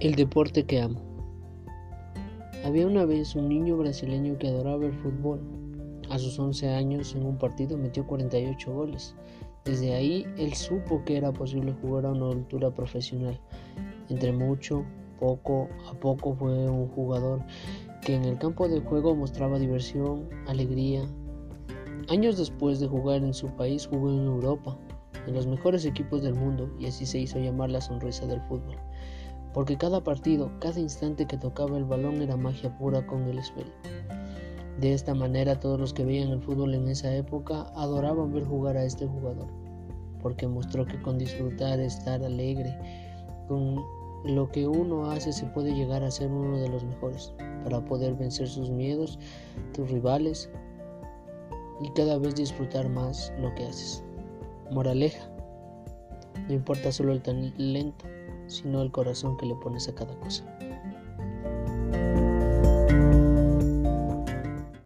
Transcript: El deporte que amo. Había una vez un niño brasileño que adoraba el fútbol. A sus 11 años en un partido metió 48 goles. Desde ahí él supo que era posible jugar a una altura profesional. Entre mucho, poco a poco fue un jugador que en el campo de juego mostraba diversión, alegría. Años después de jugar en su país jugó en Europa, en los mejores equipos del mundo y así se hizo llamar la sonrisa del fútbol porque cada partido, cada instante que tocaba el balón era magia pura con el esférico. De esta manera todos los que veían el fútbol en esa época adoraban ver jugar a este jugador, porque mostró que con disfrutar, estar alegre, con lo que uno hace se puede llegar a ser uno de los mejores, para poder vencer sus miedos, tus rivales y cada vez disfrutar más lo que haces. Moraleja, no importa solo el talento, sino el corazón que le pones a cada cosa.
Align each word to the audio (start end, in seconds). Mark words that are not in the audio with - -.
El 0.00 0.14
deporte 0.14 0.64
que 0.64 0.80
amo. 0.80 1.00
Había 2.64 2.86
una 2.86 3.04
vez 3.04 3.34
un 3.34 3.48
niño 3.48 3.76
brasileño 3.76 4.38
que 4.38 4.46
adoraba 4.46 4.86
el 4.86 4.92
fútbol. 4.92 5.40
A 6.08 6.20
sus 6.20 6.38
11 6.38 6.68
años 6.68 7.16
en 7.16 7.26
un 7.26 7.36
partido 7.36 7.76
metió 7.76 8.06
48 8.06 8.72
goles. 8.72 9.16
Desde 9.64 9.96
ahí 9.96 10.24
él 10.36 10.54
supo 10.54 11.02
que 11.04 11.16
era 11.16 11.32
posible 11.32 11.74
jugar 11.82 12.06
a 12.06 12.12
una 12.12 12.30
altura 12.30 12.70
profesional. 12.70 13.40
Entre 14.08 14.30
mucho, 14.30 14.84
poco 15.18 15.68
a 15.90 15.94
poco 15.94 16.32
fue 16.36 16.70
un 16.70 16.86
jugador 16.90 17.42
que 18.00 18.14
en 18.14 18.24
el 18.24 18.38
campo 18.38 18.68
de 18.68 18.78
juego 18.78 19.16
mostraba 19.16 19.58
diversión, 19.58 20.28
alegría. 20.46 21.02
Años 22.08 22.38
después 22.38 22.78
de 22.78 22.86
jugar 22.86 23.24
en 23.24 23.34
su 23.34 23.48
país 23.48 23.88
jugó 23.88 24.10
en 24.10 24.26
Europa, 24.26 24.78
en 25.26 25.34
los 25.34 25.48
mejores 25.48 25.84
equipos 25.84 26.22
del 26.22 26.34
mundo 26.34 26.72
y 26.78 26.86
así 26.86 27.04
se 27.04 27.18
hizo 27.18 27.40
llamar 27.40 27.70
la 27.70 27.80
sonrisa 27.80 28.26
del 28.26 28.40
fútbol 28.42 28.76
porque 29.52 29.76
cada 29.76 30.02
partido, 30.02 30.50
cada 30.60 30.78
instante 30.80 31.26
que 31.26 31.36
tocaba 31.36 31.76
el 31.76 31.84
balón 31.84 32.22
era 32.22 32.36
magia 32.36 32.76
pura 32.76 33.06
con 33.06 33.22
el 33.24 33.38
esférico. 33.38 33.76
De 34.80 34.92
esta 34.92 35.14
manera 35.14 35.58
todos 35.58 35.80
los 35.80 35.92
que 35.92 36.04
veían 36.04 36.30
el 36.30 36.40
fútbol 36.40 36.74
en 36.74 36.88
esa 36.88 37.12
época 37.14 37.62
adoraban 37.74 38.32
ver 38.32 38.44
jugar 38.44 38.76
a 38.76 38.84
este 38.84 39.06
jugador, 39.06 39.48
porque 40.22 40.46
mostró 40.46 40.86
que 40.86 41.00
con 41.02 41.18
disfrutar, 41.18 41.80
estar 41.80 42.22
alegre, 42.22 42.78
con 43.48 43.82
lo 44.24 44.48
que 44.50 44.66
uno 44.66 45.10
hace 45.10 45.32
se 45.32 45.46
puede 45.46 45.74
llegar 45.74 46.02
a 46.02 46.10
ser 46.10 46.30
uno 46.30 46.58
de 46.58 46.68
los 46.68 46.84
mejores, 46.84 47.32
para 47.64 47.84
poder 47.84 48.14
vencer 48.14 48.48
sus 48.48 48.70
miedos, 48.70 49.18
tus 49.74 49.90
rivales 49.90 50.48
y 51.80 51.90
cada 51.90 52.18
vez 52.18 52.34
disfrutar 52.34 52.88
más 52.88 53.32
lo 53.40 53.54
que 53.54 53.64
haces. 53.64 54.04
Moraleja, 54.70 55.28
no 56.48 56.54
importa 56.54 56.92
solo 56.92 57.12
el 57.12 57.22
talento, 57.22 58.04
sino 58.48 58.82
el 58.82 58.90
corazón 58.90 59.36
que 59.36 59.46
le 59.46 59.54
pones 59.54 59.88
a 59.88 59.94
cada 59.94 60.18
cosa. 60.18 60.57